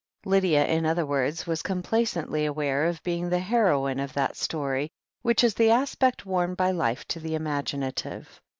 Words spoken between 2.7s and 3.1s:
of